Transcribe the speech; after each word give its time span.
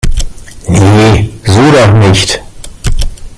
Nee, 0.67 1.29
so 1.45 1.71
doch 1.71 1.93
nicht! 1.93 2.41